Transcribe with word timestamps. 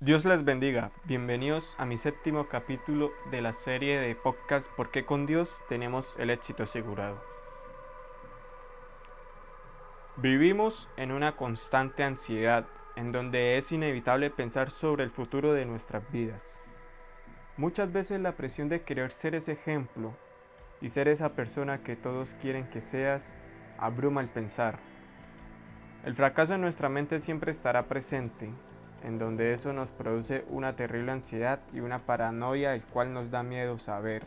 Dios 0.00 0.24
les 0.24 0.44
bendiga. 0.44 0.92
Bienvenidos 1.06 1.74
a 1.76 1.84
mi 1.84 1.98
séptimo 1.98 2.46
capítulo 2.46 3.10
de 3.32 3.42
la 3.42 3.52
serie 3.52 3.98
de 3.98 4.14
podcast 4.14 4.68
Porque 4.76 5.04
con 5.04 5.26
Dios 5.26 5.60
tenemos 5.68 6.14
el 6.20 6.30
éxito 6.30 6.62
asegurado. 6.62 7.20
Vivimos 10.14 10.88
en 10.96 11.10
una 11.10 11.34
constante 11.34 12.04
ansiedad 12.04 12.64
en 12.94 13.10
donde 13.10 13.58
es 13.58 13.72
inevitable 13.72 14.30
pensar 14.30 14.70
sobre 14.70 15.02
el 15.02 15.10
futuro 15.10 15.52
de 15.52 15.64
nuestras 15.64 16.08
vidas. 16.12 16.60
Muchas 17.56 17.90
veces 17.90 18.20
la 18.20 18.36
presión 18.36 18.68
de 18.68 18.82
querer 18.82 19.10
ser 19.10 19.34
ese 19.34 19.50
ejemplo 19.50 20.14
y 20.80 20.90
ser 20.90 21.08
esa 21.08 21.30
persona 21.30 21.82
que 21.82 21.96
todos 21.96 22.34
quieren 22.34 22.70
que 22.70 22.82
seas 22.82 23.36
abruma 23.78 24.20
el 24.20 24.28
pensar. 24.28 24.78
El 26.04 26.14
fracaso 26.14 26.54
en 26.54 26.60
nuestra 26.60 26.88
mente 26.88 27.18
siempre 27.18 27.50
estará 27.50 27.88
presente 27.88 28.48
en 29.02 29.18
donde 29.18 29.52
eso 29.52 29.72
nos 29.72 29.90
produce 29.90 30.44
una 30.48 30.76
terrible 30.76 31.12
ansiedad 31.12 31.60
y 31.72 31.80
una 31.80 32.00
paranoia 32.00 32.74
el 32.74 32.82
cual 32.84 33.12
nos 33.12 33.30
da 33.30 33.42
miedo 33.42 33.78
saber. 33.78 34.24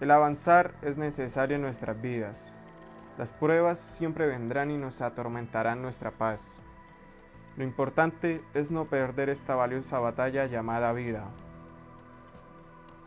El 0.00 0.10
avanzar 0.10 0.74
es 0.82 0.96
necesario 0.96 1.56
en 1.56 1.62
nuestras 1.62 2.00
vidas. 2.00 2.54
Las 3.16 3.30
pruebas 3.30 3.78
siempre 3.78 4.26
vendrán 4.26 4.70
y 4.70 4.78
nos 4.78 5.00
atormentarán 5.00 5.82
nuestra 5.82 6.12
paz. 6.12 6.62
Lo 7.56 7.64
importante 7.64 8.40
es 8.54 8.70
no 8.70 8.84
perder 8.84 9.28
esta 9.28 9.56
valiosa 9.56 9.98
batalla 9.98 10.46
llamada 10.46 10.92
vida. 10.92 11.24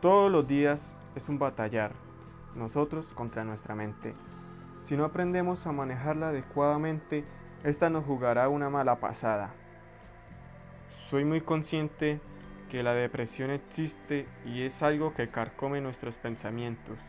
Todos 0.01 0.29
los 0.29 0.45
días 0.47 0.93
es 1.15 1.29
un 1.29 1.39
batallar, 1.39 1.93
nosotros 2.55 3.13
contra 3.13 3.45
nuestra 3.45 3.75
mente. 3.75 4.13
Si 4.81 4.97
no 4.97 5.05
aprendemos 5.05 5.65
a 5.67 5.71
manejarla 5.71 6.29
adecuadamente, 6.29 7.23
esta 7.63 7.89
nos 7.89 8.03
jugará 8.03 8.49
una 8.49 8.69
mala 8.69 8.99
pasada. 8.99 9.53
Soy 10.91 11.23
muy 11.23 11.41
consciente 11.41 12.19
que 12.69 12.83
la 12.83 12.93
depresión 12.93 13.49
existe 13.49 14.27
y 14.45 14.63
es 14.63 14.83
algo 14.83 15.13
que 15.13 15.29
carcome 15.29 15.79
nuestros 15.79 16.17
pensamientos, 16.17 16.99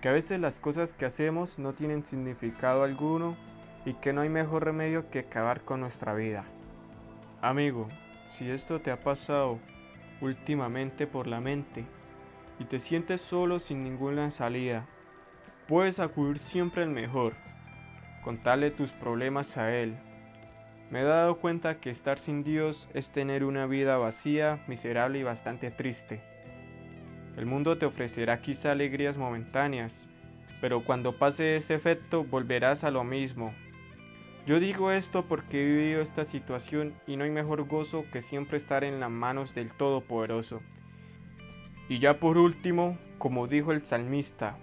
que 0.00 0.08
a 0.08 0.12
veces 0.12 0.40
las 0.40 0.58
cosas 0.58 0.94
que 0.94 1.04
hacemos 1.04 1.58
no 1.58 1.74
tienen 1.74 2.04
significado 2.04 2.84
alguno 2.84 3.36
y 3.84 3.94
que 3.94 4.12
no 4.12 4.22
hay 4.22 4.30
mejor 4.30 4.64
remedio 4.64 5.10
que 5.10 5.20
acabar 5.20 5.60
con 5.62 5.80
nuestra 5.80 6.14
vida. 6.14 6.44
Amigo, 7.42 7.88
si 8.28 8.50
esto 8.50 8.80
te 8.80 8.90
ha 8.90 9.00
pasado 9.00 9.58
últimamente 10.22 11.06
por 11.06 11.26
la 11.26 11.40
mente 11.40 11.84
y 12.58 12.64
te 12.64 12.78
sientes 12.78 13.20
solo 13.20 13.58
sin 13.58 13.84
ninguna 13.84 14.30
salida, 14.30 14.86
puedes 15.68 16.00
acudir 16.00 16.38
siempre 16.38 16.82
al 16.82 16.90
mejor, 16.90 17.34
contarle 18.24 18.70
tus 18.70 18.90
problemas 18.92 19.56
a 19.58 19.74
él 19.74 19.98
me 20.92 21.00
he 21.00 21.04
dado 21.04 21.36
cuenta 21.36 21.80
que 21.80 21.88
estar 21.88 22.18
sin 22.18 22.44
Dios 22.44 22.86
es 22.92 23.08
tener 23.08 23.44
una 23.44 23.64
vida 23.64 23.96
vacía, 23.96 24.62
miserable 24.66 25.18
y 25.18 25.22
bastante 25.22 25.70
triste. 25.70 26.20
El 27.34 27.46
mundo 27.46 27.78
te 27.78 27.86
ofrecerá 27.86 28.42
quizá 28.42 28.72
alegrías 28.72 29.16
momentáneas, 29.16 30.06
pero 30.60 30.84
cuando 30.84 31.16
pase 31.16 31.56
ese 31.56 31.72
efecto 31.72 32.24
volverás 32.24 32.84
a 32.84 32.90
lo 32.90 33.04
mismo. 33.04 33.54
Yo 34.44 34.60
digo 34.60 34.92
esto 34.92 35.24
porque 35.24 35.62
he 35.62 35.64
vivido 35.64 36.02
esta 36.02 36.26
situación 36.26 36.92
y 37.06 37.16
no 37.16 37.24
hay 37.24 37.30
mejor 37.30 37.66
gozo 37.66 38.04
que 38.12 38.20
siempre 38.20 38.58
estar 38.58 38.84
en 38.84 39.00
las 39.00 39.10
manos 39.10 39.54
del 39.54 39.70
Todopoderoso. 39.70 40.60
Y 41.88 42.00
ya 42.00 42.20
por 42.20 42.36
último, 42.36 42.98
como 43.16 43.46
dijo 43.46 43.72
el 43.72 43.80
salmista, 43.80 44.58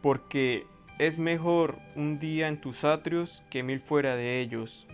porque 0.00 0.64
es 1.00 1.18
mejor 1.18 1.80
un 1.96 2.20
día 2.20 2.46
en 2.46 2.60
tus 2.60 2.84
atrios 2.84 3.42
que 3.50 3.64
mil 3.64 3.80
fuera 3.80 4.14
de 4.14 4.40
ellos. 4.40 4.86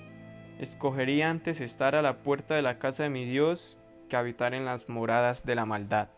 Escogería 0.61 1.30
antes 1.30 1.58
estar 1.62 1.94
a 1.94 2.03
la 2.03 2.19
puerta 2.19 2.55
de 2.55 2.61
la 2.61 2.78
casa 2.78 3.05
de 3.05 3.08
mi 3.08 3.25
Dios 3.25 3.78
que 4.11 4.16
habitar 4.16 4.53
en 4.53 4.67
las 4.67 4.91
moradas 4.91 5.47
de 5.47 5.55
la 5.55 5.64
maldad. 5.64 6.11